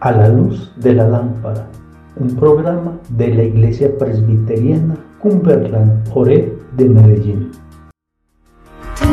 [0.00, 1.68] A la luz de la lámpara,
[2.16, 7.50] un programa de la Iglesia Presbiteriana Cumberland Ore de Medellín.
[8.98, 9.06] Tu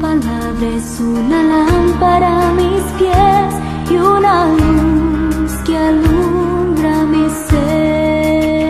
[0.00, 3.54] palabra es una lámpara a mis pies
[3.90, 8.68] y una luz que alumbra mi ser.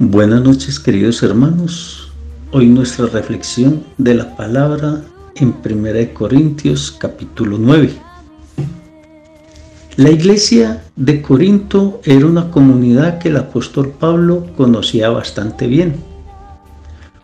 [0.00, 2.12] Buenas noches queridos hermanos.
[2.50, 5.02] Hoy nuestra reflexión de la palabra
[5.38, 7.90] en 1 Corintios capítulo 9.
[9.96, 15.96] La iglesia de Corinto era una comunidad que el apóstol Pablo conocía bastante bien.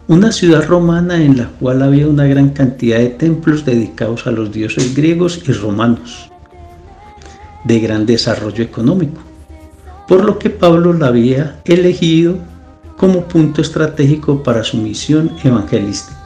[0.08, 4.52] Una ciudad romana en la cual había una gran cantidad de templos dedicados a los
[4.52, 6.30] dioses griegos y romanos,
[7.64, 9.20] de gran desarrollo económico,
[10.08, 12.36] por lo que Pablo la había elegido
[12.96, 16.21] como punto estratégico para su misión evangelística,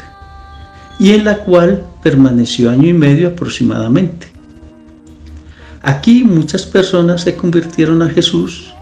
[0.98, 4.36] y en la cual permaneció año y medio aproximadamente
[5.86, 8.75] Aquí muchas personas se convirtieron a Jesús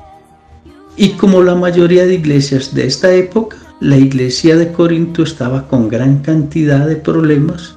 [0.97, 5.91] y como la mayoría de iglesias de esta época, la iglesia de Corinto estaba con
[5.91, 7.77] gran cantidad de problemas,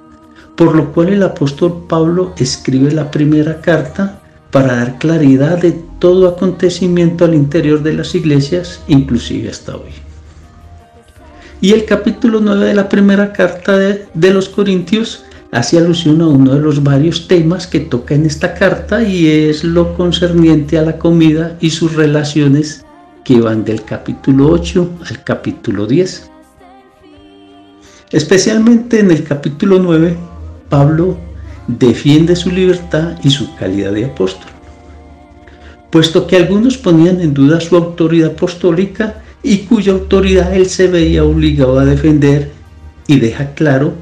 [0.55, 6.29] por lo cual el apóstol Pablo escribe la primera carta para dar claridad de todo
[6.29, 10.06] acontecimiento al interior de las iglesias, inclusive hasta hoy.
[11.59, 16.27] Y el capítulo 9 de la primera carta de, de los Corintios hace alusión a
[16.27, 20.83] uno de los varios temas que toca en esta carta y es lo concerniente a
[20.83, 22.85] la comida y sus relaciones
[23.23, 26.29] que van del capítulo 8 al capítulo 10.
[28.11, 30.15] Especialmente en el capítulo 9,
[30.69, 31.17] Pablo
[31.67, 34.49] defiende su libertad y su calidad de apóstol,
[35.89, 41.23] puesto que algunos ponían en duda su autoridad apostólica y cuya autoridad él se veía
[41.23, 42.51] obligado a defender
[43.07, 43.93] y deja claro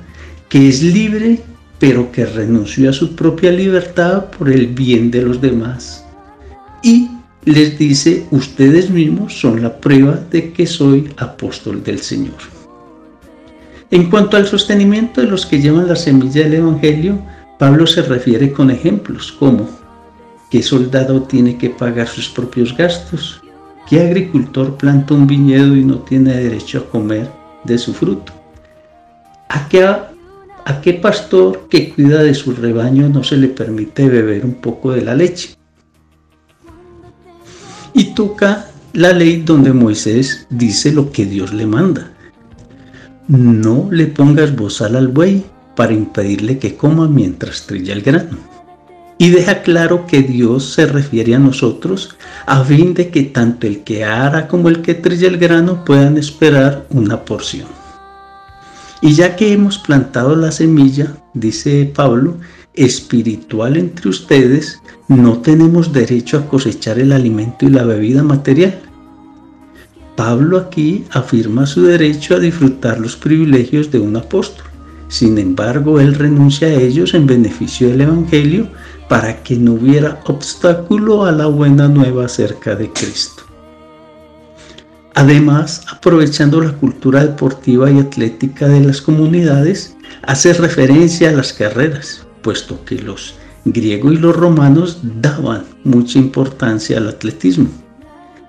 [0.50, 1.40] que es libre,
[1.78, 6.04] pero que renunció a su propia libertad por el bien de los demás.
[6.82, 7.10] Y
[7.44, 12.42] les dice, ustedes mismos son la prueba de que soy apóstol del Señor.
[13.92, 17.20] En cuanto al sostenimiento de los que llevan la semilla del Evangelio,
[17.60, 19.70] Pablo se refiere con ejemplos como
[20.50, 23.45] ¿qué soldado tiene que pagar sus propios gastos?
[23.88, 27.30] ¿Qué agricultor planta un viñedo y no tiene derecho a comer
[27.64, 28.34] de su fruto?
[29.50, 29.86] ¿A qué
[30.68, 34.92] ¿A qué pastor que cuida de su rebaño no se le permite beber un poco
[34.92, 35.56] de la leche?
[37.94, 42.12] Y toca la ley donde Moisés dice lo que Dios le manda.
[43.28, 48.55] No le pongas bozal al buey para impedirle que coma mientras trilla el grano.
[49.18, 52.16] Y deja claro que Dios se refiere a nosotros
[52.46, 56.18] a fin de que tanto el que ara como el que trilla el grano puedan
[56.18, 57.68] esperar una porción.
[59.02, 62.38] Y ya que hemos plantado la semilla, dice Pablo,
[62.74, 68.82] espiritual entre ustedes, no tenemos derecho a cosechar el alimento y la bebida material.
[70.16, 74.66] Pablo aquí afirma su derecho a disfrutar los privilegios de un apóstol.
[75.08, 78.70] Sin embargo, él renuncia a ellos en beneficio del Evangelio
[79.08, 83.44] para que no hubiera obstáculo a la buena nueva acerca de Cristo.
[85.14, 92.26] Además, aprovechando la cultura deportiva y atlética de las comunidades, hace referencia a las carreras,
[92.42, 97.70] puesto que los griegos y los romanos daban mucha importancia al atletismo.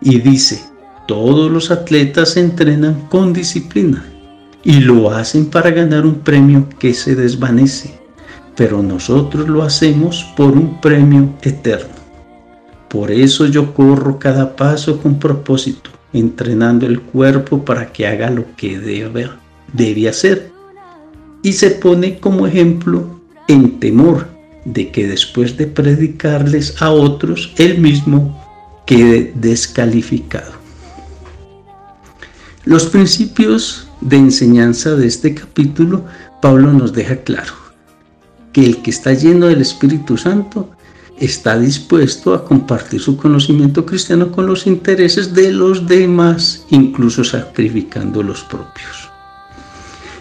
[0.01, 0.63] Y dice,
[1.07, 4.05] todos los atletas entrenan con disciplina
[4.65, 8.01] y lo hacen para ganar un premio que se desvanece,
[8.57, 11.95] pero nosotros lo hacemos por un premio eterno.
[12.89, 18.45] Por eso yo corro cada paso con propósito entrenando el cuerpo para que haga lo
[18.57, 19.29] que debe,
[19.73, 20.51] debe hacer.
[21.43, 24.29] Y se pone como ejemplo en temor
[24.65, 28.43] de que después de predicarles a otros, él mismo
[28.87, 30.53] quede descalificado.
[32.65, 36.05] Los principios de enseñanza de este capítulo,
[36.41, 37.66] Pablo nos deja claro
[38.57, 40.71] que el que está lleno del Espíritu Santo
[41.19, 48.23] está dispuesto a compartir su conocimiento cristiano con los intereses de los demás, incluso sacrificando
[48.23, 49.11] los propios.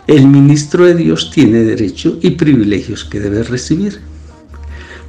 [0.06, 4.02] El ministro de Dios tiene derechos y privilegios que debe recibir.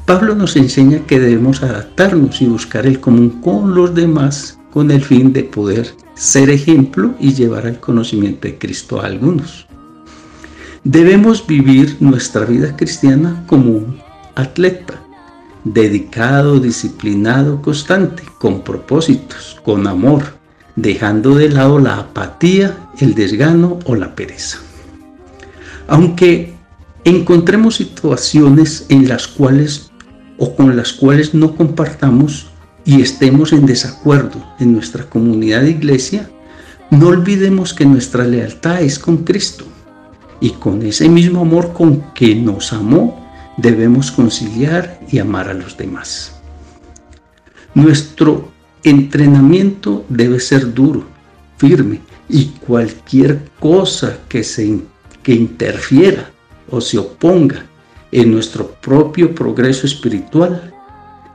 [0.05, 5.02] Pablo nos enseña que debemos adaptarnos y buscar el común con los demás con el
[5.02, 9.66] fin de poder ser ejemplo y llevar al conocimiento de Cristo a algunos.
[10.88, 14.00] Debemos vivir nuestra vida cristiana como un
[14.37, 14.94] atleta,
[15.65, 20.23] dedicado, disciplinado, constante, con propósitos, con amor,
[20.77, 24.59] dejando de lado la apatía, el desgano o la pereza.
[25.88, 26.55] Aunque
[27.03, 29.91] encontremos situaciones en las cuales
[30.39, 32.47] o con las cuales no compartamos
[32.85, 36.31] y estemos en desacuerdo en nuestra comunidad de iglesia,
[36.93, 39.67] no olvidemos que nuestra lealtad es con Cristo
[40.41, 45.77] y con ese mismo amor con que nos amó debemos conciliar y amar a los
[45.77, 46.41] demás.
[47.75, 48.49] Nuestro
[48.83, 51.05] entrenamiento debe ser duro,
[51.56, 54.81] firme y cualquier cosa que, se,
[55.23, 56.31] que interfiera
[56.71, 57.67] o se oponga
[58.12, 60.73] en nuestro propio progreso espiritual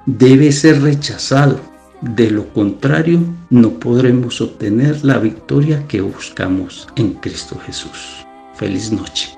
[0.06, 1.59] debe ser rechazado.
[2.01, 3.19] De lo contrario,
[3.51, 8.25] no podremos obtener la victoria que buscamos en Cristo Jesús.
[8.61, 9.35] Feliz noche.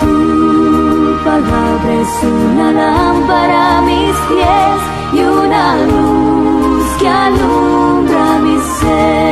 [0.00, 4.80] Tu palabra es una lámpara a mis pies
[5.12, 9.23] y una luz que alumbra mi ser.